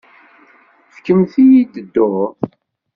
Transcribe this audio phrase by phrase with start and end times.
[0.95, 2.39] Fkemt-iyi-d dduṛt.